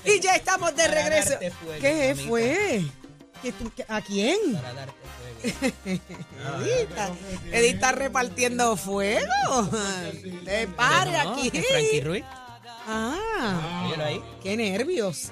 [0.04, 1.38] Y ya estamos de Para regreso.
[1.62, 2.28] fuego, ¿Qué mamita.
[2.28, 2.82] fue?
[3.42, 4.38] ¿Qué tú- qué- ¿A quién?
[4.54, 4.94] Para darte
[5.42, 5.74] fuego.
[6.64, 7.10] Edita,
[7.52, 9.68] Edith está repartiendo fuego.
[10.44, 11.50] Te pare No, aquí.
[11.50, 12.24] Frankie Ruiz.
[12.86, 14.22] Ah, ahí.
[14.42, 15.30] qué nervios.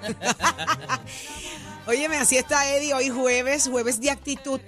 [1.86, 4.60] Óyeme, así está Eddie hoy jueves, jueves de actitud.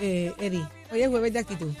[0.00, 1.72] Eh, Eddie, hoy es jueves de actitud.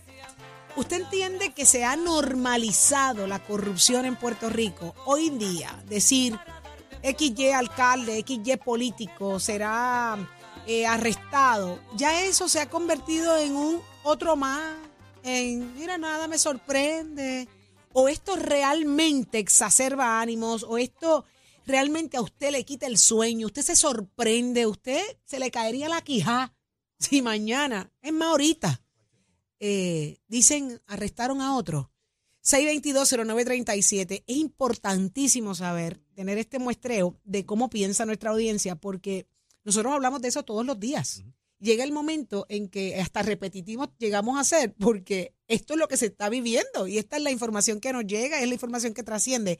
[0.77, 5.83] ¿Usted entiende que se ha normalizado la corrupción en Puerto Rico hoy en día?
[5.89, 6.39] Decir,
[7.03, 10.17] XY alcalde, XY político será
[10.67, 11.79] eh, arrestado.
[11.97, 14.73] Ya eso se ha convertido en un otro más,
[15.21, 17.49] en, mira, nada me sorprende.
[17.97, 21.23] O esto realmente exacerba ánimos, o esto
[21.65, 26.01] realmente a usted le quita el sueño, usted se sorprende, usted se le caería la
[26.01, 26.53] quijá
[26.99, 28.81] si mañana, es más ahorita,
[29.61, 31.89] eh, dicen arrestaron a otro.
[32.43, 34.25] 622-0937.
[34.27, 39.25] Es importantísimo saber, tener este muestreo de cómo piensa nuestra audiencia, porque
[39.63, 41.23] nosotros hablamos de eso todos los días.
[41.59, 45.97] Llega el momento en que hasta repetitivos llegamos a ser, porque esto es lo que
[45.97, 49.03] se está viviendo y esta es la información que nos llega, es la información que
[49.03, 49.59] trasciende.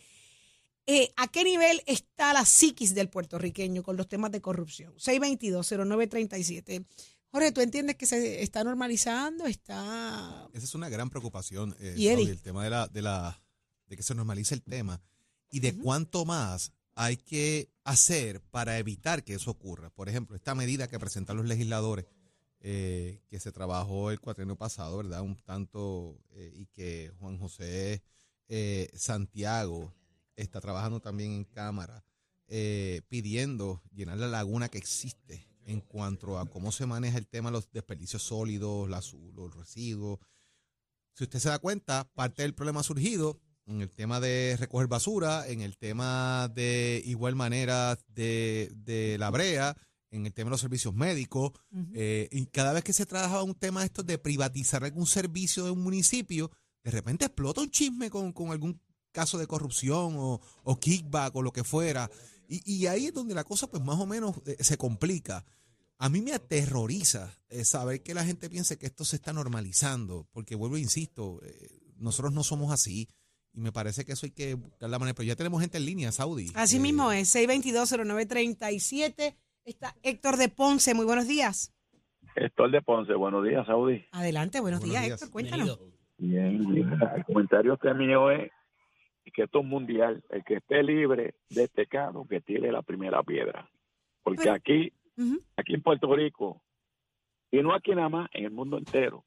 [0.87, 4.93] Eh, ¿A qué nivel está la psiquis del puertorriqueño con los temas de corrupción?
[4.97, 6.85] 622-0937.
[7.29, 9.45] Jorge, ¿tú entiendes que se está normalizando?
[9.45, 10.47] Está...
[10.53, 12.07] Esa es una gran preocupación, eh, Y.
[12.07, 13.41] Saudi, el tema de la, de la
[13.87, 15.01] de que se normalice el tema
[15.49, 19.89] y de cuánto más hay que hacer para evitar que eso ocurra.
[19.89, 22.05] Por ejemplo, esta medida que presentan los legisladores,
[22.61, 25.21] eh, que se trabajó el cuatrienio pasado, ¿verdad?
[25.21, 28.01] Un tanto, eh, y que Juan José
[28.47, 29.93] eh, Santiago
[30.35, 32.03] está trabajando también en Cámara,
[32.47, 37.49] eh, pidiendo llenar la laguna que existe en cuanto a cómo se maneja el tema
[37.49, 40.19] de los desperdicios sólidos, las- los residuos.
[41.13, 44.87] Si usted se da cuenta, parte del problema ha surgido en el tema de recoger
[44.87, 49.75] basura, en el tema de igual manera de, de la brea,
[50.11, 51.51] en el tema de los servicios médicos.
[51.93, 55.65] eh, y cada vez que se trabaja un tema de estos de privatizar algún servicio
[55.65, 56.51] de un municipio,
[56.83, 58.79] de repente explota un chisme con, con algún
[59.11, 62.09] caso de corrupción o, o kickback o lo que fuera.
[62.47, 65.43] Y, y ahí es donde la cosa pues más o menos eh, se complica.
[65.97, 70.27] A mí me aterroriza eh, saber que la gente piense que esto se está normalizando,
[70.31, 73.07] porque vuelvo e insisto, eh, nosotros no somos así
[73.55, 75.15] y me parece que eso hay que buscar la manera.
[75.15, 76.51] Pero ya tenemos gente en línea, Saudi.
[76.55, 79.35] Así Eh, mismo es, 622-0937.
[79.65, 81.73] Está Héctor de Ponce, muy buenos días.
[82.35, 84.05] Héctor de Ponce, buenos días, Saudi.
[84.11, 85.21] Adelante, buenos, Buenos días, días.
[85.21, 85.79] Héctor, cuéntanos.
[86.17, 86.89] Bien, bien.
[87.15, 88.51] el comentario que mío es
[89.33, 90.23] que esto es mundial.
[90.29, 93.69] El que esté libre de pecado, que tire la primera piedra.
[94.23, 94.93] Porque Pero- aquí,
[95.57, 96.61] aquí en Puerto Rico,
[97.51, 99.25] y no aquí nada más, en el mundo entero,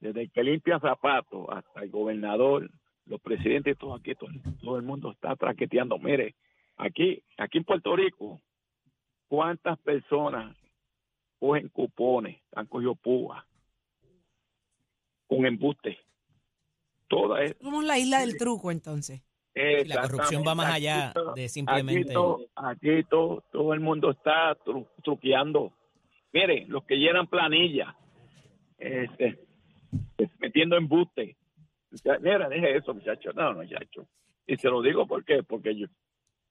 [0.00, 2.70] desde el que limpia zapatos hasta el gobernador,
[3.06, 4.30] los presidentes, todo aquí, todo,
[4.62, 5.98] todo el mundo está traqueteando.
[5.98, 6.34] Mire,
[6.76, 8.40] aquí, aquí en Puerto Rico,
[9.28, 10.56] ¿cuántas personas
[11.38, 13.44] cogen cupones, han cogido púas
[15.26, 15.98] con embuste?
[17.08, 19.22] Toda es, Somos la isla del truco, entonces.
[19.54, 22.00] La corrupción va más allá Aquí de simplemente.
[22.04, 25.74] Aquí, todo, aquí todo, todo el mundo está tru- truqueando.
[26.32, 27.94] Mire, los que llenan planilla,
[28.78, 29.44] este,
[30.38, 31.36] metiendo embuste.
[32.20, 33.32] Mira, deje eso, muchacho.
[33.34, 34.06] No, muchacho.
[34.46, 35.86] Y se lo digo porque, porque yo,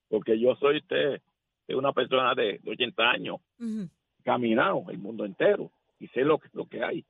[0.10, 1.22] porque yo soy usted,
[1.70, 3.90] una persona de, de 80 años, Ujú.
[4.24, 7.06] caminado el mundo entero y sé lo que, lo que hay.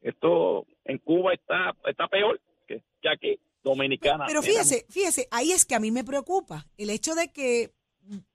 [0.00, 4.24] Esto en Cuba está, está peor que, que aquí, dominicana.
[4.26, 7.72] Pero fíjese, fíjese, ahí es que a mí me preocupa el hecho de que,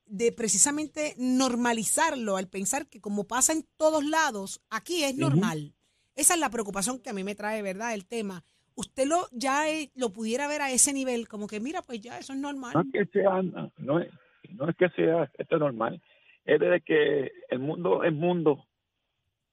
[0.05, 5.73] de precisamente normalizarlo, al pensar que como pasa en todos lados, aquí es normal.
[6.15, 7.93] Esa es la preocupación que a mí me trae, ¿verdad?
[7.93, 8.43] El tema.
[8.75, 12.19] Usted lo ya eh, lo pudiera ver a ese nivel, como que mira, pues ya
[12.19, 12.73] eso es normal.
[12.73, 13.41] No es que sea,
[13.77, 14.09] no, es,
[14.49, 16.01] no es que sea esto normal,
[16.43, 18.65] es de que el mundo es mundo.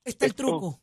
[0.05, 0.81] Está el truco.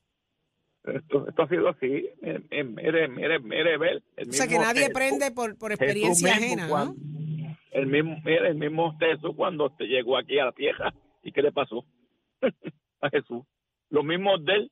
[0.84, 2.10] Esto, esto ha sido así.
[2.22, 4.04] Mire, mire, mire, mire, ver.
[4.16, 6.96] El O sea que mismo nadie aprende por, por experiencia mismo ajena,
[7.72, 10.94] El mismo, mire, el mismo Jesús cuando te llegó aquí a la tierra.
[11.24, 11.86] ¿Y qué le pasó?
[13.02, 13.44] a Jesús.
[13.90, 14.72] Los mismos de él.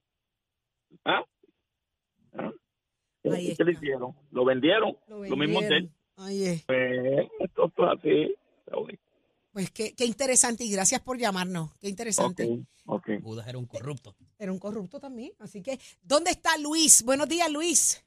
[1.03, 1.24] ¿Ah?
[2.38, 2.51] ¿Ah?
[3.31, 4.13] Ahí ¿Y ¿Qué le hicieron?
[4.31, 4.97] Lo vendieron.
[5.07, 5.24] Lo.
[6.19, 8.35] Ay, eh, Pues, esto es así.
[8.69, 9.00] Saudi.
[9.53, 11.71] Pues qué, qué interesante y gracias por llamarnos.
[11.79, 12.45] Qué interesante.
[12.85, 13.24] Ok, ok.
[13.24, 14.15] Judas era un corrupto.
[14.38, 15.31] Era un corrupto también.
[15.39, 17.03] Así que, ¿dónde está Luis?
[17.03, 18.03] Buenos días, Luis.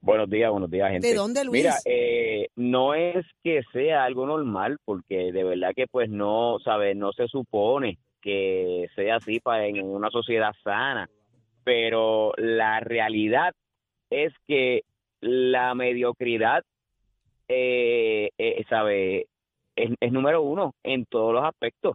[0.00, 1.08] Buenos días, buenos días, gente.
[1.08, 1.62] ¿De dónde, Luis?
[1.62, 6.96] Mira, eh, no es que sea algo normal, porque de verdad que pues no, ¿sabes?
[6.96, 11.08] No se supone que sea así para en una sociedad sana,
[11.64, 13.52] pero la realidad
[14.10, 14.82] es que
[15.20, 16.62] la mediocridad,
[17.48, 19.26] eh, eh, sabe,
[19.76, 21.94] es, número uno en todos los aspectos.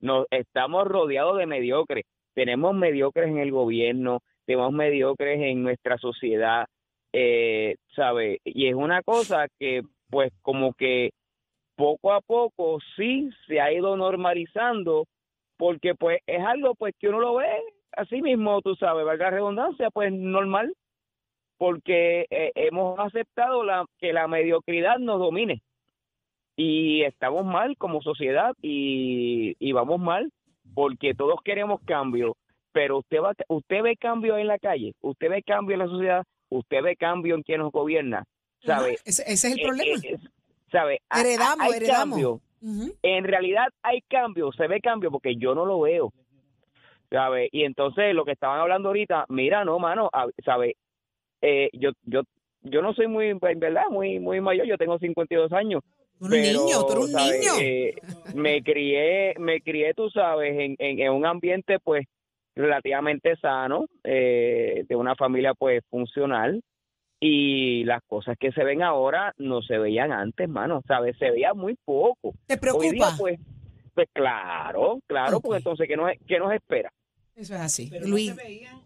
[0.00, 2.04] Nos estamos rodeados de mediocres.
[2.34, 6.66] Tenemos mediocres en el gobierno, tenemos mediocres en nuestra sociedad,
[7.12, 11.10] eh, sabe, y es una cosa que, pues, como que
[11.76, 15.06] poco a poco sí se ha ido normalizando,
[15.56, 17.46] porque pues es algo pues que uno lo ve
[17.92, 20.74] así mismo, tú sabes, valga redundancia, pues normal,
[21.58, 25.62] porque eh, hemos aceptado la, que la mediocridad nos domine
[26.56, 30.30] y estamos mal como sociedad y, y vamos mal
[30.74, 32.36] porque todos queremos cambio,
[32.72, 36.24] pero usted va, usted ve cambio en la calle, usted ve cambio en la sociedad,
[36.48, 38.24] usted ve cambio en quien nos gobierna,
[38.64, 38.98] ¿sabe?
[39.04, 39.96] Ese, ese es el Eh, problema.
[40.02, 40.18] eh, eh,
[40.72, 41.00] ¿sabe?
[41.14, 41.98] Heredamos, hay heredamos.
[42.18, 42.40] cambio.
[43.02, 46.12] En realidad hay cambio, se ve cambio porque yo no lo veo.
[47.10, 47.48] ¿Sabe?
[47.52, 50.10] Y entonces lo que estaban hablando ahorita, mira, no, mano,
[50.44, 50.76] ¿sabe?
[51.46, 52.22] Eh, yo yo
[52.62, 55.82] yo no soy muy en verdad muy muy mayor, yo tengo 52 años.
[56.20, 57.38] Un pero, niño, tú eres un ¿sabe?
[57.38, 57.52] niño.
[57.60, 57.94] Eh,
[58.34, 62.06] me crié, me crié, tú sabes, en, en, en un ambiente pues
[62.56, 66.62] relativamente sano, eh, de una familia pues funcional
[67.20, 71.16] y las cosas que se ven ahora no se veían antes, mano, ¿sabes?
[71.18, 72.32] Se veía muy poco.
[72.46, 72.90] ¿Te Hoy preocupa?
[72.90, 73.40] día pues
[73.94, 76.90] pues claro, claro, porque entonces ¿qué nos, qué nos espera?
[77.36, 77.88] Eso es así.
[77.90, 78.76] Pero Luis, no se veían,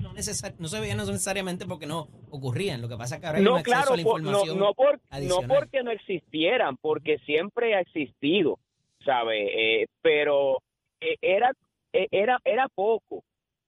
[0.00, 2.80] no se veían, no, necesar- no se veían necesariamente porque no ocurrían.
[2.82, 4.30] Lo que pasa es que ahora hay un No, acceso claro, a la por- no,
[4.54, 5.48] no, por- no adicional.
[5.48, 8.58] porque no existieran, porque siempre ha existido,
[9.04, 9.82] ¿sabe?
[9.82, 10.58] Eh, pero
[11.00, 11.52] eh, era,
[11.92, 13.22] eh, era, era poco.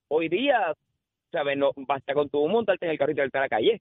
[0.09, 0.75] Hoy día,
[1.33, 1.57] ¿sabe?
[1.57, 3.81] No, basta con tu montarte en el carrito y irte a la calle.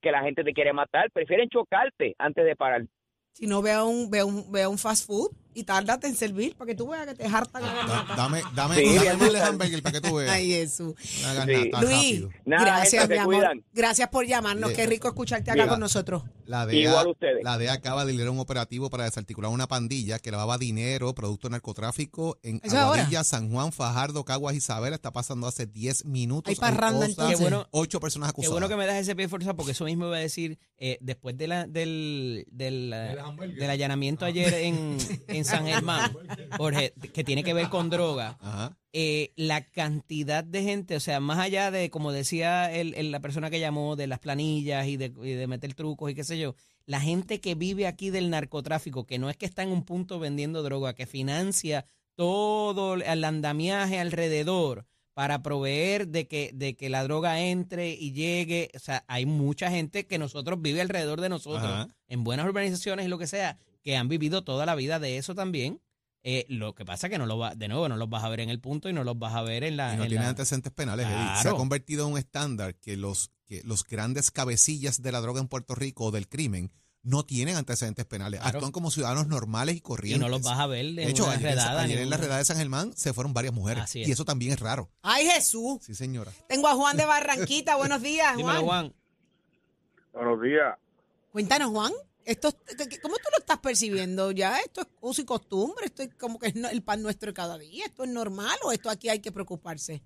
[0.00, 2.82] Que la gente te quiere matar, prefieren chocarte antes de parar.
[3.34, 6.66] si no vea un, vea un, vea un fast food y tárdate en servir para
[6.68, 7.62] que tú veas que te hartan.
[7.62, 9.42] Da- dame dame, Sí, dame brutal.
[9.42, 10.30] hamburger para que tú veas.
[10.30, 10.94] Ay, Jesús.
[11.02, 11.70] Sí.
[11.80, 12.24] Luis.
[12.44, 13.34] Nada, gracias, mi amor.
[13.34, 13.64] cuidan.
[13.72, 14.70] Gracias por llamarnos.
[14.70, 14.76] Sí.
[14.76, 16.22] Qué rico escucharte acá con nosotros.
[16.46, 17.42] La DEA, Igual ustedes.
[17.44, 21.48] la DEA acaba de liderar un operativo para desarticular una pandilla que lavaba dinero, producto
[21.48, 22.60] de narcotráfico en.
[22.72, 24.96] Aguadilla, San Juan, Fajardo, Caguas, Isabela.
[24.96, 26.50] Está pasando hace 10 minutos.
[26.50, 27.36] Hay parranda, entonces.
[27.36, 28.52] Qué bueno- Ocho personas Qué acusadas.
[28.52, 30.98] bueno que me das ese pie de fuerza porque eso mismo iba a decir eh,
[31.00, 32.90] después de la, del, del,
[33.56, 34.96] del allanamiento ayer en,
[35.28, 36.12] en San Germán,
[36.56, 38.36] Jorge, que tiene que ver con droga.
[38.40, 38.76] Ajá.
[38.94, 43.20] eh, la cantidad de gente, o sea, más allá de, como decía el, el- la
[43.20, 46.38] persona que llamó, de las planillas y de, y de meter trucos y qué sé
[46.38, 46.54] yo,
[46.84, 50.18] la gente que vive aquí del narcotráfico, que no es que está en un punto
[50.18, 51.86] vendiendo droga, que financia
[52.16, 54.84] todo el andamiaje alrededor
[55.14, 59.70] para proveer de que, de que la droga entre y llegue, o sea, hay mucha
[59.70, 61.88] gente que nosotros vive alrededor de nosotros, Ajá.
[62.08, 65.34] en buenas urbanizaciones y lo que sea, que han vivido toda la vida de eso
[65.34, 65.80] también.
[66.24, 68.38] Eh, lo que pasa que no lo va, de nuevo, no los vas a ver
[68.40, 69.94] en el punto y no los vas a ver en la.
[69.94, 71.06] Y no en tiene la- antecedentes penales.
[71.06, 71.16] Eddie.
[71.16, 71.56] Se ha Claro.
[71.56, 75.74] convertido en un estándar que los, que los grandes cabecillas de la droga en Puerto
[75.74, 76.70] Rico o del crimen
[77.02, 78.38] no tienen antecedentes penales.
[78.38, 78.58] Claro.
[78.58, 80.20] Actúan como ciudadanos normales y y corrientes.
[80.20, 81.82] no los vas a ver en de hecho, una ayer, en- redada.
[81.82, 83.82] ayer ni en la redada de San Germán se fueron varias mujeres.
[83.82, 84.08] Así es.
[84.08, 84.88] Y eso también es raro.
[85.02, 85.78] Ay, Jesús.
[85.82, 86.30] Sí, señora.
[86.48, 87.74] Tengo a Juan de Barranquita.
[87.74, 88.62] Buenos días, Dímelo.
[88.62, 88.94] Juan.
[90.12, 90.76] Buenos días.
[91.32, 91.92] Cuéntanos, Juan.
[92.24, 94.30] Esto, ¿qué- qué- ¿Cómo tú lo estás percibiendo?
[94.30, 95.86] ¿Ya esto es uso y costumbre?
[95.86, 97.84] ¿Esto es como que es el pan nuestro de cada día?
[97.86, 100.02] ¿Esto es normal o esto aquí hay que preocuparse?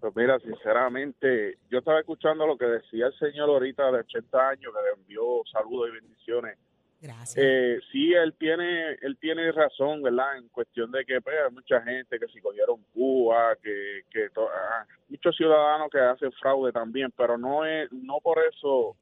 [0.00, 4.72] Pues mira, sinceramente, yo estaba escuchando lo que decía el señor ahorita de 80 años
[4.74, 6.58] que le envió saludos y bendiciones.
[7.00, 7.36] Gracias.
[7.38, 10.38] Eh, sí, él tiene, él tiene razón, ¿verdad?
[10.38, 14.48] En cuestión de que pues, hay mucha gente que si cogieron Cuba, que, que to-
[14.48, 18.96] ah, muchos ciudadanos que hacen fraude también, pero no es, no por eso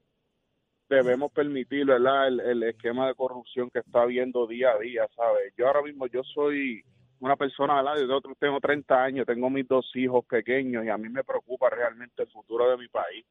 [0.96, 2.28] debemos permitir, ¿verdad?
[2.28, 5.52] El, el esquema de corrupción que está habiendo día a día, ¿sabes?
[5.56, 6.82] Yo ahora mismo, yo soy
[7.20, 7.96] una persona, ¿verdad?
[8.06, 11.70] Yo tengo- tengo 30 años, tengo mis dos hijos pequeños y a mí me preocupa
[11.70, 13.24] realmente el futuro de mi país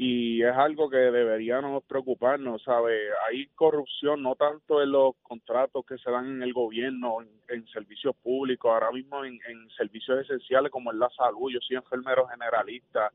[0.00, 3.08] y es algo que deberíamos preocuparnos, ¿sabe?
[3.28, 7.16] Hay corrupción no tanto en los contratos que se dan en el gobierno,
[7.48, 11.50] en, servicios públicos, ahora mismo en, en servicios esenciales como en la salud.
[11.52, 13.10] Yo soy enfermero generalista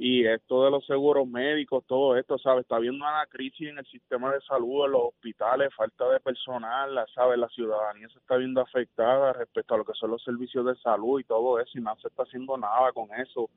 [0.00, 2.60] y esto de los seguros médicos, todo esto, ¿sabe?
[2.60, 6.94] Está habiendo una crisis en el sistema de salud, en los hospitales, falta de personal,
[6.94, 7.36] la- ¿sabe?
[7.36, 11.18] La ciudadanía se está viendo afectada respecto a lo que son los servicios de salud
[11.20, 13.50] y todo eso y no se está haciendo nada con eso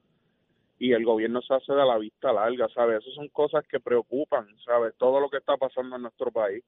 [0.79, 3.01] y el gobierno se hace de la vista larga, ¿sabes?
[3.03, 4.95] Esas son cosas que preocupan, ¿sabes?
[4.97, 6.63] Todo lo que está pasando en nuestro país.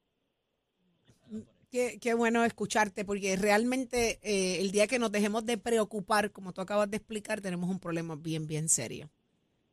[1.71, 6.61] Qué bueno escucharte, porque realmente eh, el día que nos dejemos de preocupar, como tú
[6.61, 9.09] acabas de explicar, tenemos un problema bien, bien serio.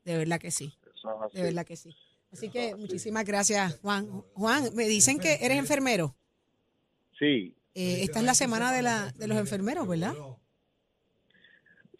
[0.05, 1.95] De verdad que sí, es de verdad que sí.
[2.33, 4.07] Así que muchísimas gracias, Juan.
[4.35, 6.15] Juan, me dicen que eres enfermero.
[7.19, 10.15] Sí, eh, esta es la semana de, la, de los enfermeros, ¿verdad?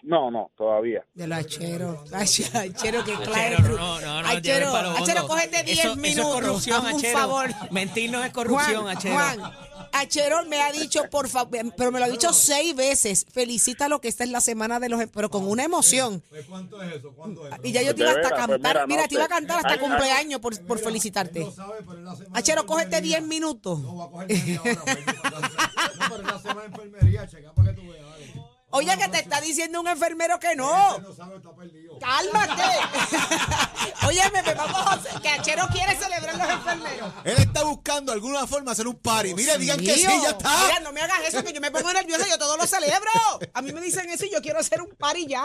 [0.03, 1.05] No, no, todavía.
[1.13, 2.11] De los hacheros.
[2.13, 3.57] Ay, Achero, que claro.
[3.59, 5.29] Achero, no, no, no, Achero, lleve el palo Achero, hondo.
[5.29, 6.33] cógete 10 Eso- eso es minutos.
[6.35, 7.19] corrupción, hazme un Achero.
[7.19, 7.51] favor.
[7.71, 9.15] Mentir no es corrupción, Juan, Achero.
[9.15, 9.41] Juan,
[9.93, 13.27] Achero me ha dicho, por favor, pero me lo ha dicho seis veces.
[13.33, 16.23] Felicítalo que esta es la semana de los, pero con una emoción.
[16.29, 17.13] Pues, ¿Cuánto es eso?
[17.15, 18.87] ¿Cuánto es Y ya yo te iba hasta a pues, cantar.
[18.89, 19.89] mira, te iba a cantar hasta Ay, ay.
[19.89, 21.47] cumpleaños por, por felicitarte.
[22.33, 23.81] Achero, cógete 10 minutos.
[23.81, 24.83] No, va a coger media hora.
[24.85, 24.99] pues,
[26.01, 28.07] No, pero es la semana de enfermería, checa para que tú veas.
[28.73, 30.99] Oye, que te está diciendo un enfermero que no.
[30.99, 31.99] no sabe, está perdido.
[31.99, 32.63] Cálmate.
[34.07, 37.13] Oye, me vamos a hacer- que Achero quiere celebrar los enfermeros.
[37.25, 39.35] Él está buscando alguna forma de hacer un party.
[39.35, 40.67] Mire, digan que sí, ya está.
[40.67, 43.11] Mira, no me hagas eso, que yo me pongo nerviosa, yo todo lo celebro.
[43.55, 45.45] A mí me dicen eso y yo quiero hacer un party ya.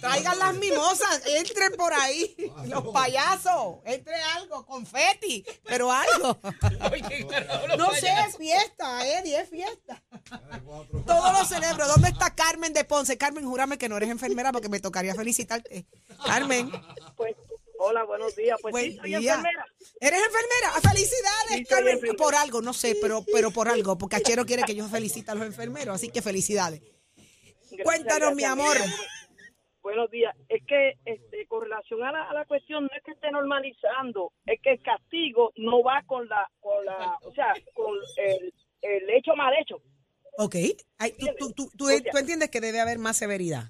[0.00, 2.34] Traigan las mimosas, entren por ahí.
[2.66, 6.38] Los payasos, entre algo, confeti, pero algo.
[7.76, 10.02] No sé, es fiesta, Eddie, es fiesta.
[11.06, 11.86] Todo lo celebro.
[11.86, 13.18] ¿Dónde está Carmen de Ponce?
[13.18, 15.86] Carmen, júrame que no eres enfermera porque me tocaría felicitarte.
[16.24, 16.70] Carmen,
[17.16, 17.34] Pues,
[17.80, 18.56] hola, buenos días.
[18.62, 19.34] Pues sí, buen soy día.
[19.34, 19.66] enfermera.
[20.00, 20.68] ¿Eres enfermera?
[20.76, 21.94] Ah, ¡Felicidades, Sí, soy Carmen!
[21.94, 22.16] enfermera.
[22.24, 25.34] Por algo, no sé, pero, pero por algo, porque Achero quiere que yo felicite a
[25.34, 26.80] los enfermeros, así que felicidades.
[27.70, 28.76] Gracias, Cuéntanos, mi amor.
[29.82, 30.34] Buenos días.
[30.48, 34.32] Es que este, con relación a la, a la cuestión, no es que esté normalizando,
[34.46, 39.10] es que el castigo no va con la, con la o sea, con el, el
[39.10, 39.80] hecho mal hecho.
[40.40, 40.54] Ok.
[40.98, 43.64] Ay, tú, tú, tú, tú- O sea- tú entiendes que debe haber más severidad.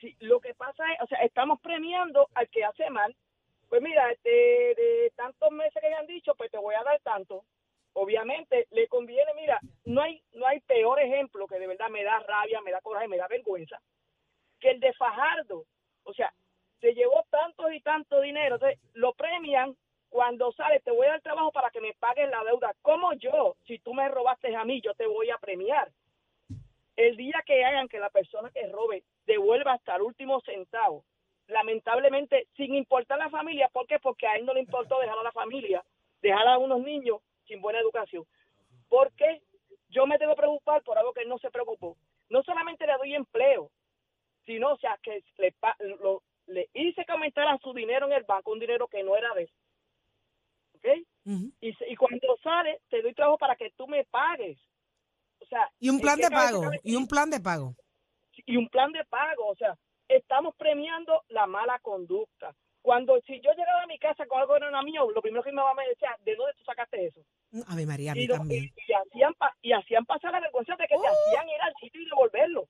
[0.00, 3.14] Sí, lo que pasa es, o sea, estamos premiando al que hace mal.
[3.68, 6.98] Pues mira, de, de tantos meses que le han dicho, pues te voy a dar
[7.02, 7.44] tanto.
[7.92, 12.18] Obviamente le conviene, mira, no hay no hay peor ejemplo que de verdad me da
[12.20, 13.78] rabia, me da coraje, me da vergüenza,
[14.60, 15.66] que el de Fajardo.
[16.04, 16.32] O sea,
[16.80, 19.76] se llevó tanto y tanto dinero, entonces lo premian
[20.12, 22.74] cuando sale, te voy a dar trabajo para que me paguen la deuda.
[22.82, 25.90] Como yo, si tú me robaste a mí, yo te voy a premiar.
[26.96, 31.06] El día que hagan que la persona que robe devuelva hasta el último centavo,
[31.46, 33.98] lamentablemente, sin importar la familia, ¿por qué?
[34.00, 35.82] Porque a él no le importó dejar a la familia,
[36.20, 38.26] dejar a unos niños sin buena educación.
[38.90, 39.40] ¿Por qué?
[39.88, 41.96] Yo me tengo que preocupar por algo que él no se preocupó.
[42.28, 43.70] No solamente le doy empleo,
[44.44, 45.54] sino, o sea, que le,
[46.02, 49.32] lo- le hice que aumentara su dinero en el banco, un dinero que no era
[49.32, 49.50] de él.
[50.84, 51.06] ¿Ok?
[51.60, 54.58] Y, y cuando sale, te doy trabajo para que tú me pagues.
[55.40, 56.62] O sea, Y un ¿en plan de pago.
[56.82, 57.74] Y un plan de pago.
[58.46, 59.76] y un plan de pago, o sea,
[60.08, 62.54] estamos premiando la mala conducta.
[62.80, 65.42] Cuando si yo llegaba a mi casa con algo que no era mío, lo primero
[65.44, 67.20] que mi mamá me decía, ¿de dónde tú sacaste eso?
[67.68, 68.64] Ave María, a mí Y, también.
[68.64, 71.74] y- y hacían pa- y hacían pasar la vergüenza de que te hacían ir al
[71.80, 72.66] sitio y devolverlo.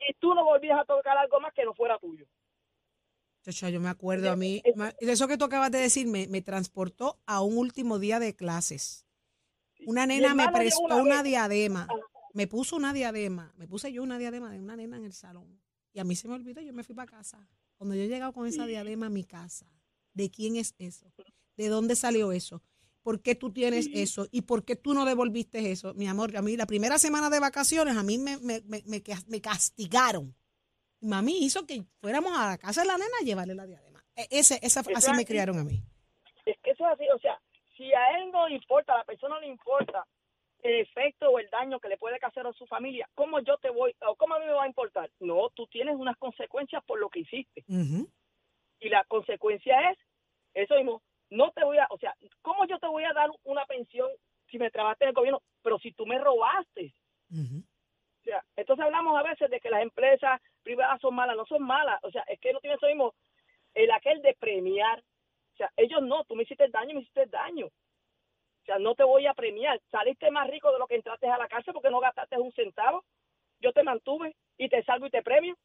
[0.00, 2.26] Y tú no volvías a tocar algo más que no fuera tuyo.
[3.42, 4.62] Chacha, yo me acuerdo a mí,
[5.00, 9.04] eso que tú acabas de decir me, me transportó a un último día de clases.
[9.84, 11.88] Una nena me prestó una diadema,
[12.34, 15.60] me puso una diadema, me puse yo una diadema de una nena en el salón.
[15.92, 17.48] Y a mí se me olvidó, yo me fui para casa.
[17.76, 19.66] Cuando yo he llegado con esa diadema a mi casa,
[20.14, 21.12] ¿de quién es eso?
[21.56, 22.62] ¿De dónde salió eso?
[23.02, 24.28] ¿Por qué tú tienes eso?
[24.30, 25.92] ¿Y por qué tú no devolviste eso?
[25.94, 28.82] Mi amor, a mí la primera semana de vacaciones a mí me, me, me,
[29.26, 30.36] me castigaron.
[31.02, 34.02] Mami hizo que fuéramos a la casa de la nena a llevarle la diadema.
[34.16, 35.24] E- Ese, esa, así es me así.
[35.26, 35.82] criaron a mí.
[36.46, 37.40] Es que eso es así, o sea,
[37.76, 40.06] si a él no le importa, a la persona no le importa
[40.62, 43.70] el efecto o el daño que le puede hacer a su familia, ¿cómo yo te
[43.70, 45.10] voy, o cómo a mí me va a importar?
[45.20, 47.64] No, tú tienes unas consecuencias por lo que hiciste.
[48.80, 49.98] Y la consecuencia es
[50.54, 53.64] eso mismo no te voy a o sea cómo yo te voy a dar una
[53.64, 54.06] pensión
[54.50, 56.92] si me trabajaste en el gobierno pero si tú me robaste
[57.32, 61.62] o sea entonces hablamos a veces de que las empresas privadas son malas no son
[61.62, 61.98] malas.
[62.02, 63.14] O sea es que no tienen eso mismo
[63.74, 65.00] el aquel de premiar.
[65.54, 67.66] O sea ellos no tú me hiciste daño me hiciste daño.
[67.66, 69.80] O sea no te voy a premiar.
[69.90, 73.04] Saliste más rico de lo que entraste a la cárcel porque no gastaste un centavo.
[73.60, 75.56] Yo te mantuve y te salvo y te premio.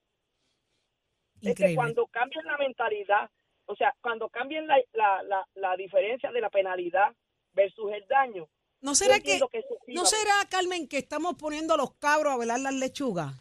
[1.41, 3.29] Es que cuando cambien la mentalidad,
[3.65, 7.15] o sea, cuando cambien la, la, la, la diferencia de la penalidad
[7.53, 8.47] versus el daño,
[8.81, 12.59] ¿No será que, que no será, Carmen, que estamos poniendo a los cabros a velar
[12.59, 13.33] las lechugas?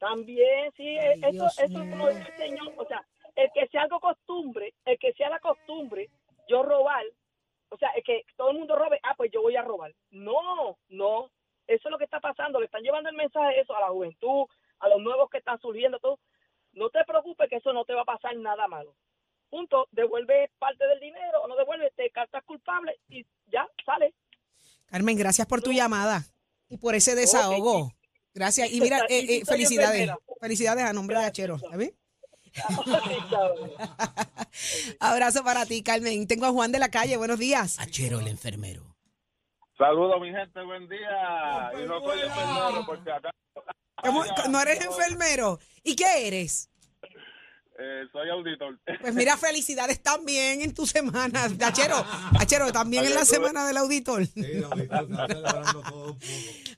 [0.00, 3.68] También, sí, Ay, eso, Dios eso es como dice el Señor, o sea, el que
[3.68, 6.08] sea algo costumbre, el que sea la costumbre,
[6.48, 7.04] yo robar,
[7.68, 9.94] o sea, el que todo el mundo robe, ah, pues yo voy a robar.
[10.10, 11.30] No, no,
[11.66, 14.46] eso es lo que está pasando, le están llevando el mensaje eso a la juventud,
[14.80, 16.18] a los nuevos que están surgiendo, todo.
[16.72, 18.96] No te preocupes que eso no te va a pasar nada malo.
[19.50, 24.14] Punto, devuelve parte del dinero o no devuelve, te cartas culpable y ya, sale.
[24.86, 26.22] Carmen, gracias por tu llamada
[26.68, 27.92] y por ese desahogo.
[28.34, 28.70] Gracias.
[28.72, 30.10] Y mira, eh, eh, felicidades.
[30.40, 31.56] Felicidades a nombre de Achero.
[31.56, 31.94] ¿Está bien?
[35.00, 36.26] Abrazo para ti, Carmen.
[36.26, 37.16] Tengo a Juan de la calle.
[37.16, 37.78] Buenos días.
[37.78, 38.96] Achero el enfermero.
[39.76, 41.72] Saludos, mi gente, buen día.
[41.82, 43.30] Y no soy enfermero, porque acá
[44.02, 45.58] ¿Cómo- ¿No eres enfermero?
[45.82, 46.69] ¿Y qué eres?
[47.80, 48.78] Eh, soy auditor.
[49.00, 51.44] Pues mira, felicidades también en tu semana.
[51.44, 51.96] Achero,
[52.38, 54.22] Achero, también en la semana del auditor.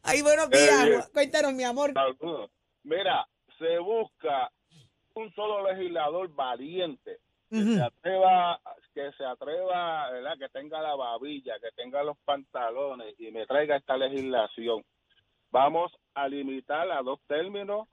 [0.03, 0.87] Ay, buenos días.
[0.87, 1.93] Eh, Cuéntanos, mi amor.
[1.93, 2.51] Saludos.
[2.85, 3.27] Mira,
[3.59, 4.51] se busca
[5.15, 7.19] un solo legislador valiente
[7.51, 8.61] que se atreva,
[8.95, 10.39] que se atreva, ¿verdad?
[10.39, 14.83] que tenga la babilla, que tenga los pantalones y me traiga esta legislación.
[15.51, 17.89] Vamos a limitar a dos términos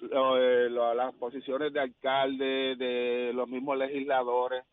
[0.00, 4.64] las posiciones de alcalde, de los mismos legisladores.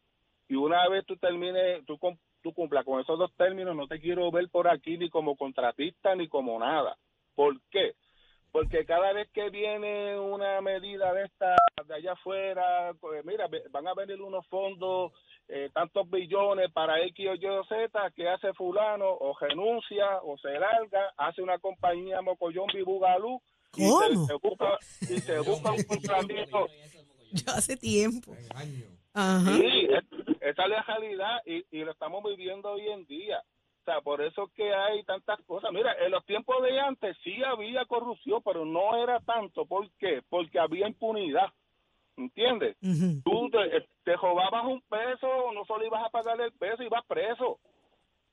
[0.47, 1.97] Y una vez tú termines, tú,
[2.41, 6.15] tú cumplas con esos dos términos, no te quiero ver por aquí ni como contratista
[6.15, 6.97] ni como nada.
[7.35, 7.93] ¿Por qué?
[8.51, 11.55] Porque cada vez que viene una medida de esta
[11.87, 15.11] de allá afuera, pues mira, van a venir unos fondos,
[15.47, 20.37] eh, tantos billones para X o Y o Z, que hace fulano o renuncia o
[20.37, 23.41] se larga, hace una compañía mocollón bibugalú
[23.73, 24.25] ¿Cómo?
[24.27, 26.67] se, se busca, y se busca un contratito
[27.31, 28.33] Ya hace tiempo.
[29.13, 29.55] Ajá.
[29.57, 33.39] Sí, es- esa es la realidad y, y lo estamos viviendo hoy en día.
[33.39, 35.71] O sea, por eso es que hay tantas cosas.
[35.73, 39.65] Mira, en los tiempos de antes sí había corrupción, pero no era tanto.
[39.65, 40.21] ¿Por qué?
[40.29, 41.47] Porque había impunidad.
[42.15, 42.77] ¿Entiendes?
[42.81, 43.21] Ujú.
[43.25, 47.59] Tú te, te robabas un peso, no solo ibas a pagar el peso, ibas preso.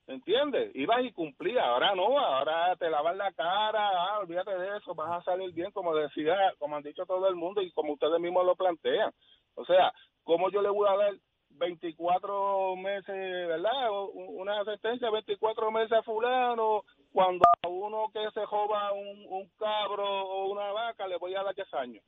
[0.07, 0.75] ¿Entiendes?
[0.75, 1.65] Ibas y cumplías.
[1.65, 5.71] Ahora no, ahora te lavan la cara, ah, olvídate de eso, vas a salir bien,
[5.71, 9.13] como decía, como han dicho todo el mundo y como ustedes mismos lo plantean.
[9.55, 9.93] O sea,
[10.25, 11.15] ¿cómo yo le voy a dar
[11.51, 13.91] 24 meses, verdad?
[14.13, 19.49] Una sentencia de 24 meses a fulano, cuando a uno que se joba un, un
[19.59, 22.05] cabro o una vaca le voy a dar 10 años.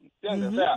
[0.00, 0.48] ¿Entiendes?
[0.48, 0.74] O sea,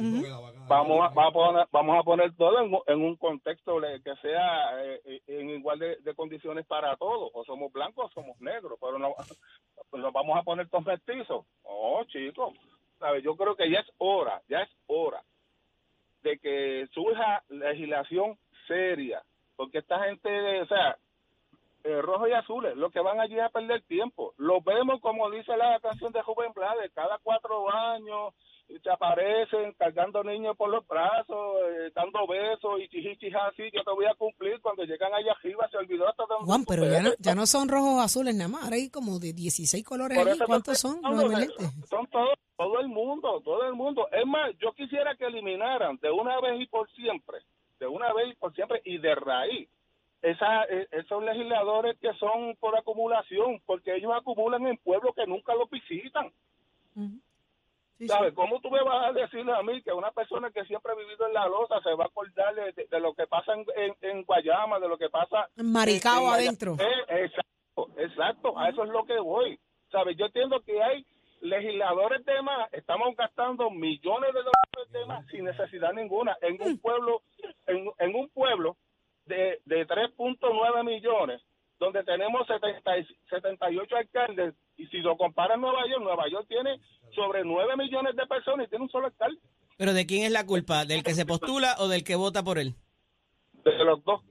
[0.67, 4.83] vamos a, vamos a poner, vamos a poner todo en, en un contexto que sea
[4.83, 7.31] eh, eh, en igual de, de condiciones para todos.
[7.33, 9.13] O somos blancos o somos negros, pero no
[9.93, 11.45] nos vamos a poner todos mestizos.
[11.63, 12.53] Oh, chicos,
[12.99, 13.23] ¿sabes?
[13.23, 15.21] Yo creo que ya es hora, ya es hora
[16.21, 19.23] de que surja legislación seria,
[19.55, 20.97] porque esta gente, o sea,
[21.83, 24.33] eh, rojo y azules, los que van allí a perder tiempo.
[24.37, 28.33] Los vemos, como dice la canción de Rubén Blades, cada cuatro años
[28.69, 33.83] y se aparecen cargando niños por los brazos, eh, dando besos y chichichis así, yo
[33.83, 34.61] te voy a cumplir.
[34.61, 37.67] Cuando llegan allá arriba se olvidó hasta de Juan, pero ya no, ya no son
[37.67, 38.63] rojos azules nada más.
[38.65, 40.39] Ahora hay como de 16 colores allí.
[40.45, 41.01] ¿Cuántos son?
[41.89, 44.07] Son todo, todo el mundo, todo el mundo.
[44.11, 47.39] Es más, yo quisiera que eliminaran de una vez y por siempre,
[47.79, 49.67] de una vez y por siempre y de raíz,
[50.21, 55.55] esa, eh, esos legisladores que son por acumulación, porque ellos acumulan en pueblos que nunca
[55.55, 56.31] los visitan.
[56.93, 57.21] Sí,
[57.99, 58.07] sí.
[58.07, 58.33] ¿Sabes?
[58.33, 61.27] ¿Cómo tú me vas a decirle a mí que una persona que siempre ha vivido
[61.27, 63.95] en la losa se va a acordar de, de- de lo que pasa en, en,
[64.01, 66.73] en Guayama, de lo que pasa En Maricao en- en adentro.
[66.79, 69.59] Eh, exacto, exacto, a eso es lo que voy.
[69.91, 70.17] ¿Sabes?
[70.17, 71.05] Yo entiendo que hay
[71.41, 76.77] legisladores de más, estamos gastando millones de dólares de más sin necesidad ninguna en un
[76.79, 77.21] pueblo,
[77.67, 78.75] en, en un pueblo
[79.25, 81.41] de, de 3.9 millones,
[81.79, 86.45] donde tenemos 70 y- 78 alcaldes, y si lo comparas en Nueva York, Nueva York
[86.47, 86.79] tiene
[87.13, 89.39] sobre 9 millones de personas y tiene un solo alcalde,
[89.77, 90.85] Pero ¿de quién es la culpa?
[90.85, 92.75] ¿Del que se postula o del que vota por él?
[93.65, 94.21] de los dos.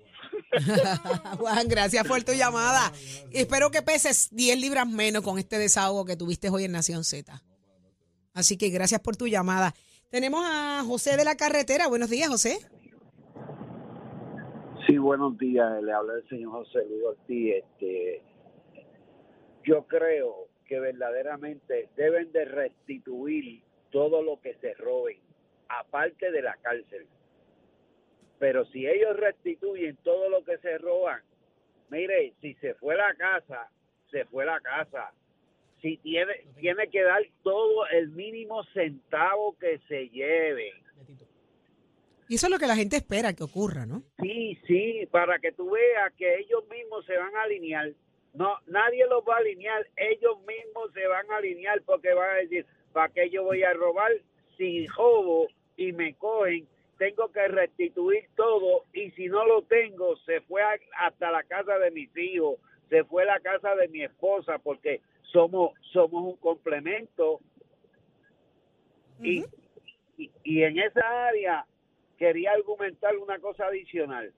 [1.39, 2.93] Juan, gracias por tu llamada.
[3.33, 7.43] Espero que peses 10 libras menos con este desahogo que tuviste hoy en Nación Z.
[8.35, 9.75] Así que gracias por tu llamada.
[10.11, 11.89] Tenemos a José de la Carretera.
[11.89, 12.59] Buenos días, José.
[14.87, 15.83] Sí, buenos días.
[15.83, 17.55] Le habla el señor José Luis Ortiz.
[17.57, 18.23] Este,
[19.69, 25.19] yo creo que verdaderamente deben de restituir todo lo que se roben,
[25.69, 27.07] aparte de la cárcel.
[28.39, 31.21] Pero si ellos restituyen todo lo que se roban,
[31.91, 33.71] mire, si se fue la casa,
[34.11, 35.13] se fue la casa.
[35.83, 40.73] Si tiene, tiene que dar todo el mínimo centavo que se lleve.
[42.27, 44.03] Y eso es lo que la gente espera que ocurra, ¿no?
[44.21, 47.93] Sí, sí, para que tú veas que ellos mismos se van a alinear.
[48.35, 52.35] No, nadie los va a alinear, ellos mismos se van a alinear porque van a
[52.35, 54.13] decir, ¿para qué yo voy a robar
[54.57, 56.69] si robo y me cogen?
[56.99, 61.79] Tengo que restituir todo y si no lo tengo, se fue a- hasta la casa
[61.79, 66.37] de mis hijos, se fue a la casa de mi esposa porque somos somos un
[66.37, 67.41] complemento
[69.21, 69.45] y,
[70.17, 71.67] y, y en esa área
[72.19, 74.33] quería argumentar una cosa adicional.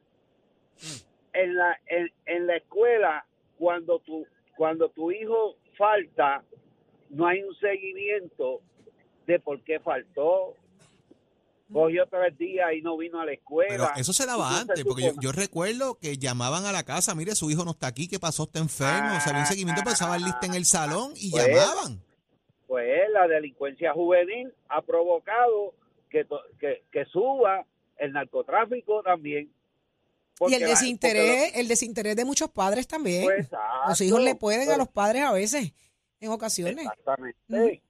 [1.33, 3.24] En la, en, en la escuela,
[3.60, 6.42] cuando tu, cuando tu hijo falta,
[7.10, 8.60] no hay un seguimiento
[9.26, 10.54] de por qué faltó.
[11.70, 13.68] cogió tres días y no vino a la escuela.
[13.68, 17.34] Pero eso se daba Entonces, antes, porque yo, recuerdo que llamaban a la casa, mire,
[17.34, 18.44] su hijo no está aquí, ¿qué pasó?
[18.44, 22.02] Está enfermo, o sea, había un seguimiento, pasaban lista en el salón y Pues, llamaban.
[22.66, 25.74] pues la delincuencia juvenil ha provocado
[26.08, 26.26] que,
[26.58, 27.64] que, que suba
[27.98, 29.52] el narcotráfico también.
[30.48, 33.24] Y el la- desinterés, el desinterés de muchos padres también.
[33.24, 33.48] pues,
[33.88, 35.72] los hijos le pueden a pues, los padres a veces,
[36.20, 36.87] en ocasiones.
[36.87, 37.38] Exactamente.
[37.48, 37.83] Sí.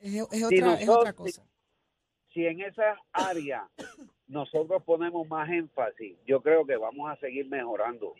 [0.00, 1.42] Es, es Si otra, es otra cosa.
[2.32, 3.68] Si en esa área
[4.28, 8.14] nosotros ponemos más énfasis, yo creo que vamos a seguir mejorando.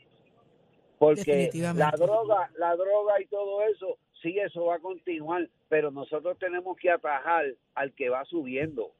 [0.98, 6.38] Porque la droga, la droga y todo eso, sí, eso va a continuar, pero nosotros
[6.38, 8.92] tenemos que atajar al que va subiendo.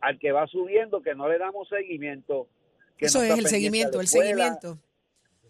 [0.00, 2.48] Al que va subiendo, que no le damos seguimiento.
[2.96, 4.78] que Eso no es el seguimiento, el seguimiento.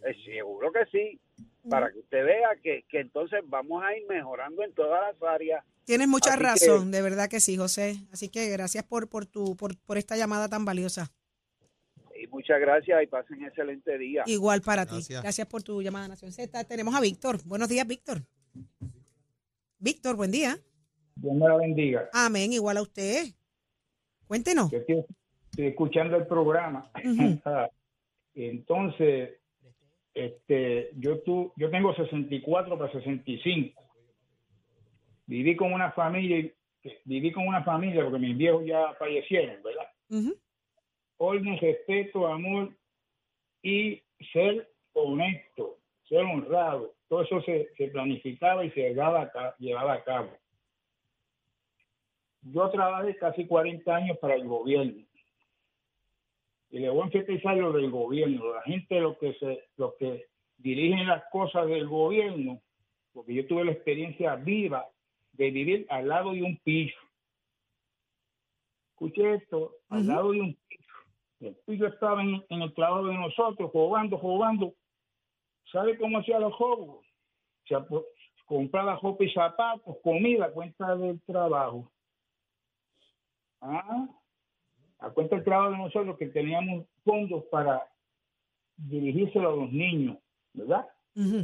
[0.05, 1.21] Eh, seguro que sí,
[1.69, 5.65] para que usted vea que, que entonces vamos a ir mejorando en todas las áreas.
[5.85, 7.97] Tienes mucha Así que- razón, de verdad que sí, José.
[8.13, 11.13] Así que gracias por, por, tu, por, por esta llamada tan valiosa.
[12.21, 14.23] Y muchas gracias y pasen excelente día.
[14.27, 14.95] Igual para ti.
[14.97, 15.23] Gracias.
[15.23, 16.65] Gracias por tu llamada, Nación Z.
[16.65, 17.39] Tenemos a Víctor.
[17.45, 18.23] Buenos días, Víctor.
[19.79, 20.59] Víctor, buen día.
[21.17, 22.09] Dios me la bendiga.
[22.13, 23.27] Amén, igual a usted.
[24.31, 24.71] Cuéntenos.
[24.71, 25.05] Yo estoy,
[25.51, 26.89] estoy escuchando el programa.
[27.05, 27.41] Ujú.
[28.37, 29.41] Entonces,
[30.15, 33.83] este, yo, tu, yo tengo 64 para 65.
[35.27, 36.49] Viví con una familia,
[37.05, 39.89] viví con una familia porque mis viejos ya fallecieron, ¿verdad?
[41.17, 42.73] Orden, respeto, amor
[43.65, 44.01] y
[44.33, 46.95] ser honesto, ser honrado.
[47.09, 50.31] Todo eso se, se planificaba y se llevaba a, ca- llevaba a cabo.
[52.43, 55.05] Yo trabajé casi 40 años para el gobierno.
[56.71, 58.55] Y le voy a enfatizar lo del gobierno.
[58.55, 60.27] La gente, lo que se, los que
[60.59, 62.61] dirigen las cosas del gobierno,
[63.13, 64.87] porque yo tuve la experiencia viva
[65.33, 66.95] de vivir al lado de un pillo.
[68.93, 70.81] Escuche esto, al lado de un pillo.
[71.41, 74.75] El pillo estaba en, en el trabajo de nosotros, jugando, jugando.
[75.73, 77.05] ¿Sabe cómo hacía los juegos?
[77.67, 78.05] Se apo-
[78.45, 81.91] compraba ropa y zapatos, comida, cuenta del trabajo.
[83.61, 84.09] Ah,
[85.01, 87.83] a cuenta del trabajo de nosotros que teníamos fondos para
[88.77, 90.19] dirigírselo a los niños,
[90.53, 90.87] ¿verdad?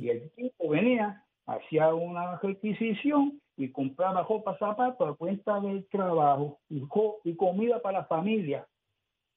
[0.02, 6.58] Y el tipo venía, hacía una requisición y compraba ropa, zapatos a cuenta del trabajo
[6.68, 6.82] y,
[7.24, 8.66] y comida para la familia.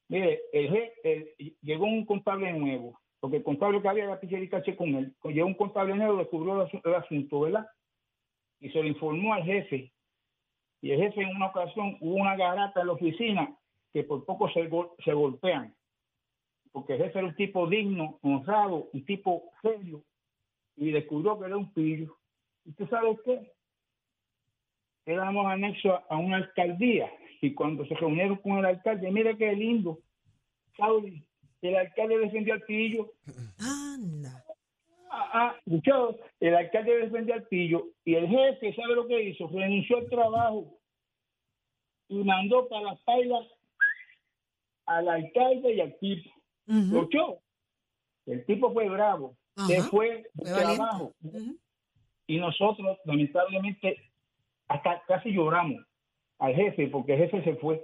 [0.10, 4.76] Mire, el, el- llegó un contable nuevo, porque el contable que había era pichar caché
[4.76, 5.13] con él.
[5.26, 7.68] Llegó un contable nuevo, descubrió el asunto, ¿verdad?
[8.60, 9.92] Y se lo informó al jefe.
[10.82, 13.56] Y el jefe en una ocasión hubo una garata en la oficina
[13.94, 15.76] que por poco se, gol- se golpean.
[16.72, 20.04] Porque el era un tipo digno, honrado, un tipo serio,
[20.76, 22.15] y descubrió que era un pillo.
[22.63, 23.52] ¿Y usted sabe qué?
[25.06, 27.12] Éramos anexos a, una alcaldía
[27.42, 30.00] y cuando se reunieron con el alcalde, mire qué lindo,
[30.78, 31.26] Saudi,
[31.62, 33.12] el alcalde defendió al pillo.
[33.58, 34.44] Anda.
[35.12, 39.48] Ah, ah, escuchó, el alcalde defendió al pillo y el jefe, ¿sabe lo que hizo?
[39.48, 40.78] Renunció al trabajo
[42.10, 43.45] y mandó para las pailas
[44.86, 46.30] al alcalde y al tipo.
[46.67, 46.78] Ujú.
[46.93, 47.39] ¿Lo escuchó?
[48.28, 49.36] El tipo fue bravo,
[49.67, 49.89] se Ajá.
[49.89, 50.76] fue del Fue valiente.
[50.76, 51.58] trabajo Ujú.
[52.28, 53.98] y nosotros lamentablemente
[54.67, 55.84] hasta casi lloramos
[56.38, 57.84] al jefe porque el jefe se fue.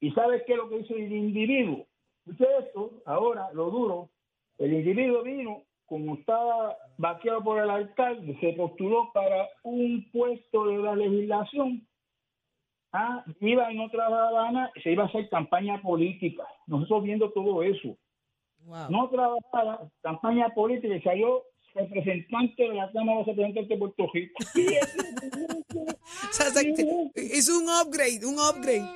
[0.00, 1.86] ¿Y sabes qué es lo que hizo el individuo?
[2.26, 4.10] Escuche esto, ahora lo duro,
[4.58, 5.62] el individuo vino,
[5.92, 11.86] como estaba vaqueado por el alcalde, se postuló para un puesto de la legislación.
[12.94, 16.44] Ah, iba y no trabajaba nada, se iba a hacer campaña política.
[16.66, 17.94] Nosotros viendo todo eso
[18.64, 18.90] Wow.
[18.90, 21.42] no trabajaba campaña política y salió
[21.74, 24.34] representante de la Cámara de Representantes de Puerto Rico.
[27.16, 28.88] Hizo un upgrade, un upgrade.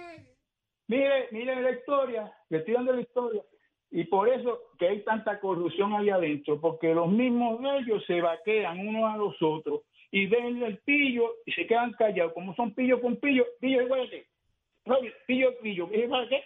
[0.89, 3.43] mire, mire la historia, le estoy dando la historia.
[3.91, 8.21] Y por eso que hay tanta corrupción ahí adentro, porque los mismos de ellos se
[8.21, 12.33] vaquean unos a los otros y ven el pillo y se quedan callados.
[12.33, 14.91] Como son pillo con pillo, pillo igual a.
[14.91, 16.43] Robert, Pillo, pillo, ¿es igual a qué?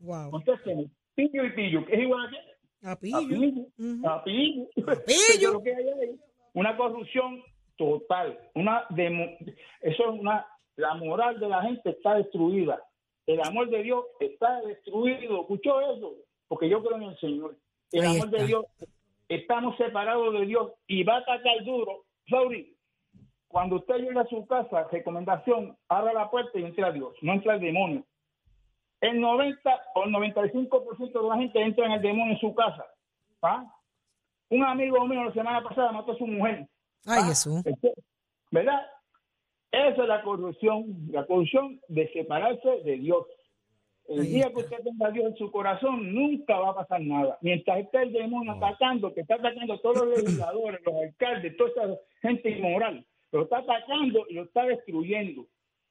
[0.00, 0.30] Wow.
[0.30, 0.90] Contésteme.
[1.14, 2.86] Pillo y pillo, ¿es igual a qué?
[2.88, 3.28] A A pillo.
[3.40, 3.62] pillo.
[3.78, 4.08] Ujú.
[4.08, 4.66] a pillo.
[4.74, 5.52] pillo.
[5.52, 6.16] Lo que hay ahí,
[6.54, 7.42] Una corrupción
[7.76, 8.38] total.
[8.54, 9.36] Una demo-
[9.80, 10.46] eso es una
[10.76, 12.82] la moral de la gente está destruida.
[13.26, 15.42] El amor de Dios está destruido.
[15.42, 16.14] ¿Escuchó eso?
[16.48, 17.56] Porque yo creo en el Señor.
[17.90, 18.66] El amor de Dios,
[19.28, 22.04] estamos separados de Dios y va a atacar duro.
[22.28, 22.76] Sauri,
[23.48, 27.32] cuando usted llega a su casa, recomendación, abra la puerta y entre a Dios, no
[27.32, 28.04] entra el demonio.
[29.00, 32.84] El 90 o el 95% de la gente entra en el demonio en su casa.
[33.42, 33.64] ¿ah?
[34.48, 36.66] Un amigo mío la semana pasada mató a su mujer.
[37.06, 37.26] Ay, ¿ah?
[37.26, 37.62] Jesús.
[37.64, 37.92] Este,
[38.50, 38.80] ¿Verdad?
[39.74, 43.26] Esa es la corrupción, la corrupción de separarse de Dios.
[44.08, 44.52] El Ahí día está.
[44.54, 47.38] que usted tenga a Dios en su corazón, nunca va a pasar nada.
[47.40, 48.64] Mientras esté el demonio No.
[48.66, 53.42] atacando, que está atacando a todos los legisladores, los alcaldes, toda esa gente inmoral, lo
[53.42, 55.46] está atacando y lo está destruyendo.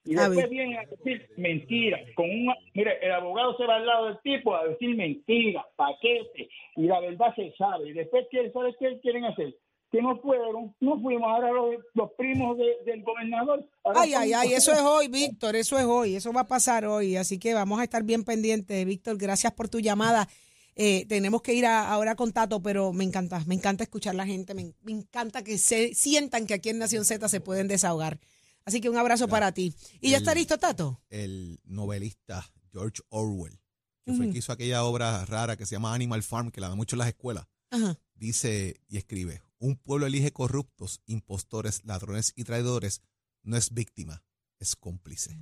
[0.06, 0.69] Y Ah, después bien.
[0.69, 2.02] vienen a decir mentiras.
[2.15, 6.50] Con una, mire, el abogado se va al lado del tipo a decir mentiras, paquetes,
[6.76, 7.89] y la verdad se sabe.
[7.89, 9.56] Y después, ¿qué, ¿sabes qué quieren hacer?
[9.93, 13.69] Que no fueron, no fuimos, ahora los, los primos de- del gobernador.
[13.84, 16.84] ahora Ay, ay, ay, eso es hoy, Víctor, eso es hoy, eso va a pasar
[16.86, 18.84] hoy, así que vamos a estar bien pendientes.
[18.88, 20.27] Víctor, gracias por tu llamada.
[20.75, 24.25] Eh, tenemos que ir a- ahora con Tato, pero me encanta, me encanta escuchar la
[24.25, 28.19] gente, me, me encanta que se sientan que aquí en Nación Z se pueden desahogar.
[28.65, 29.75] Así que un abrazo para ti.
[30.01, 30.99] ¿Y ya está listo, Tato?
[31.12, 33.60] El novelista George Orwell,
[34.06, 36.69] que fue el que hizo aquella obra rara que se llama Animal Farm, que la
[36.69, 37.99] da mucho en las escuelas, Ajá.
[38.15, 43.02] dice y escribe, un pueblo elige corruptos, impostores, ladrones y traidores,
[43.43, 44.21] no es víctima,
[44.60, 45.39] es cómplice.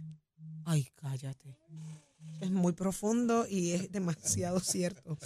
[0.64, 1.58] Ay, cállate.
[2.40, 5.18] Es muy profundo y es demasiado cierto.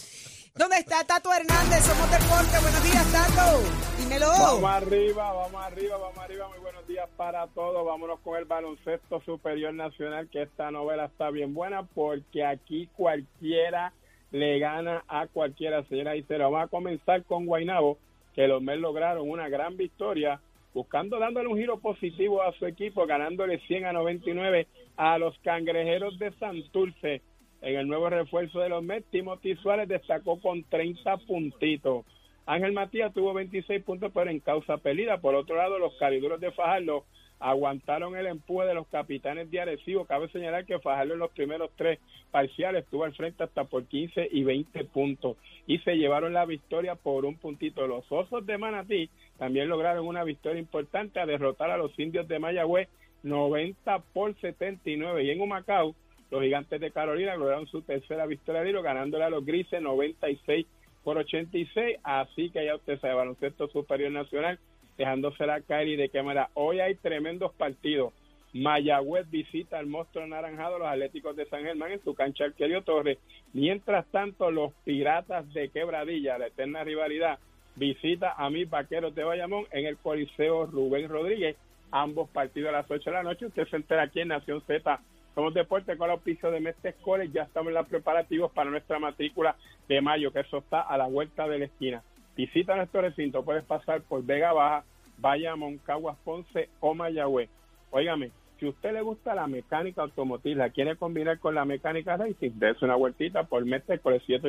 [0.55, 1.83] ¿Dónde está Tato Hernández?
[1.83, 2.57] Somos Deporte.
[2.61, 3.59] Buenos días, Tato.
[3.99, 4.29] Dímelo.
[4.29, 6.47] Vamos arriba, vamos arriba, vamos arriba.
[6.47, 7.85] Muy buenos días para todos.
[7.85, 13.93] Vámonos con el baloncesto superior nacional, que esta novela está bien buena porque aquí cualquiera
[14.31, 16.45] le gana a cualquiera, señora y señores.
[16.49, 17.97] Vamos a comenzar con Guainabo,
[18.35, 20.41] que los Mets lograron una gran victoria,
[20.73, 24.67] buscando dándole un giro positivo a su equipo, ganándole 100 a 99
[24.97, 27.21] a los cangrejeros de Santurce.
[27.61, 32.05] En el nuevo refuerzo de los Mets, Timothy Suárez destacó con 30 puntitos.
[32.45, 35.17] Ángel Matías tuvo 26 puntos, pero en causa pelida.
[35.17, 37.05] Por otro lado, los cariduros de Fajardo
[37.39, 40.05] aguantaron el empuje de los capitanes de Arecibo.
[40.05, 41.99] Cabe señalar que Fajardo en los primeros tres
[42.31, 46.95] parciales estuvo al frente hasta por 15 y 20 puntos y se llevaron la victoria
[46.95, 47.87] por un puntito.
[47.87, 52.39] Los Osos de Manatí también lograron una victoria importante a derrotar a los indios de
[52.39, 52.89] Mayagüez
[53.23, 55.95] 90 por 79 y en Humacao
[56.31, 60.65] los gigantes de Carolina lograron su tercera victoria de hilo, ganándole a los grises 96
[61.03, 61.97] por 86.
[62.03, 64.59] Así que ya usted sabe, baloncesto superior nacional,
[64.97, 66.49] dejándosela caer y de qué manera.
[66.53, 68.13] Hoy hay tremendos partidos.
[68.53, 73.17] Mayagüez visita al monstruo anaranjado, los Atléticos de San Germán en su cancha Arquelio Torres.
[73.51, 77.37] Mientras tanto, los Piratas de Quebradilla, la eterna rivalidad,
[77.75, 81.57] visita a mis vaqueros de Bayamón en el Coliseo Rubén Rodríguez.
[81.91, 83.45] Ambos partidos a las 8 de la noche.
[83.45, 85.01] Usted se entera aquí en Nación Z.
[85.33, 87.33] Somos Deporte con el auspicio de Mestre College.
[87.33, 89.57] Ya estamos en los preparativos para nuestra matrícula
[89.89, 92.01] de mayo, que eso está a la vuelta de la esquina.
[92.35, 93.43] Visita nuestro recinto.
[93.43, 94.83] Puedes pasar por Vega Baja,
[95.17, 97.49] Bayamón, Caguas Ponce o Mayagüez.
[97.91, 102.15] Óigame, si a usted le gusta la mecánica automotriz, la quiere combinar con la mecánica
[102.17, 104.39] racing, dése una vueltita por Mestre College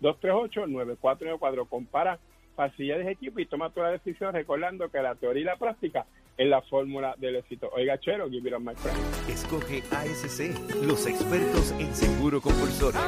[0.00, 1.68] 787-238-9494.
[1.68, 2.18] Compara
[2.56, 6.06] facilidades de equipo y toma tu la decisión recordando que la teoría y la práctica
[6.36, 7.70] es la fórmula del éxito.
[7.74, 8.98] Oiga, Chero, give it up, my friend.
[9.28, 13.00] Escoge ASC, los expertos en seguro compulsorio.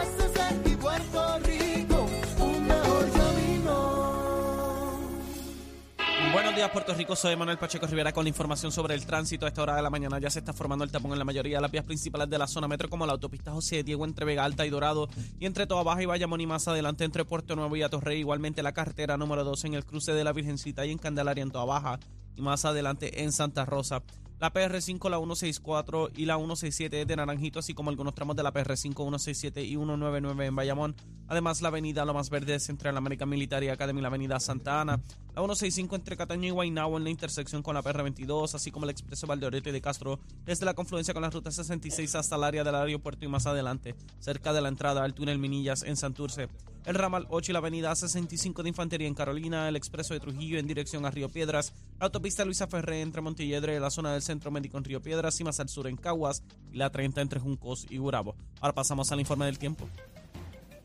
[6.32, 7.14] Buenos días, Puerto Rico.
[7.14, 9.44] Soy Manuel Pacheco Rivera con la información sobre el tránsito.
[9.44, 11.58] A esta hora de la mañana ya se está formando el tapón en la mayoría
[11.58, 14.42] de las vías principales de la zona metro, como la autopista José Diego entre Vega
[14.42, 17.76] Alta y Dorado, y entre Toa Baja y Bayamón y más adelante entre Puerto Nuevo
[17.76, 18.20] y Atorrey.
[18.20, 21.50] Igualmente la carretera número 2 en el cruce de la Virgencita y en Candelaria en
[21.50, 22.00] Toa Baja,
[22.34, 24.02] y más adelante en Santa Rosa.
[24.42, 28.52] La PR5, la 164 y la 167 de Naranjito, así como algunos tramos de la
[28.52, 30.96] PR5, 167 y 199 en Bayamón.
[31.28, 34.80] Además, la avenida Lo Más Verde entre la American Military Academy y la avenida Santa
[34.80, 35.00] Ana.
[35.34, 38.90] La 165 entre Cataño y Guaynabo en la intersección con la PR22, así como el
[38.90, 42.74] expreso Valdeorete de Castro, desde la confluencia con la ruta 66 hasta el área del
[42.74, 46.48] aeropuerto y más adelante, cerca de la entrada al túnel Minillas en Santurce.
[46.84, 50.58] El ramal 8 y la avenida 65 de Infantería en Carolina, el expreso de Trujillo
[50.58, 54.50] en dirección a Río Piedras, la autopista Luisa Ferré entre Montelledre, la zona del Centro
[54.50, 57.86] Médico en Río Piedras y más al sur en Caguas, y la 30 entre Juncos
[57.88, 58.36] y Gurabo.
[58.60, 59.88] Ahora pasamos al informe del tiempo.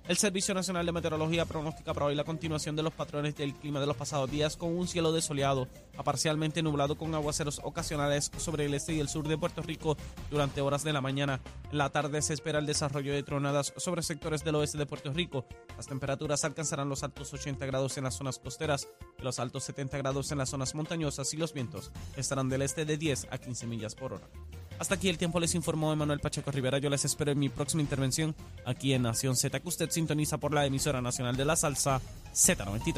[0.07, 3.81] El Servicio Nacional de Meteorología pronostica para hoy la continuación de los patrones del clima
[3.81, 5.67] de los pasados días con un cielo desoleado
[5.97, 9.97] a parcialmente nublado con aguaceros ocasionales sobre el este y el sur de Puerto Rico
[10.31, 11.41] durante horas de la mañana.
[11.73, 15.11] En la tarde se espera el desarrollo de tronadas sobre sectores del oeste de Puerto
[15.11, 15.45] Rico.
[15.75, 18.87] Las temperaturas alcanzarán los altos 80 grados en las zonas costeras
[19.19, 22.85] y los altos 70 grados en las zonas montañosas y los vientos estarán del este
[22.85, 24.29] de 10 a 15 millas por hora.
[24.79, 26.77] Hasta aquí el tiempo les informó Emanuel Pacheco Rivera.
[26.77, 28.35] Yo les espero en mi próxima intervención
[28.65, 32.01] aquí en Nación Z, que usted sintoniza por la emisora nacional de la salsa
[32.33, 32.93] Z93.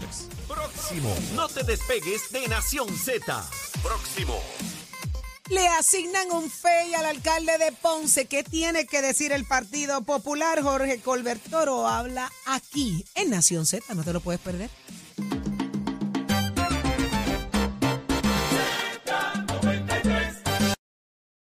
[0.48, 1.16] Próximo.
[1.36, 3.50] No te despegues de Nación Z.
[3.82, 4.40] Próximo.
[5.50, 8.26] Le asignan un FEI al alcalde de Ponce.
[8.28, 10.62] ¿Qué tiene que decir el Partido Popular?
[10.62, 13.96] Jorge Colbertoro habla aquí en Nación Z.
[13.96, 14.70] No te lo puedes perder.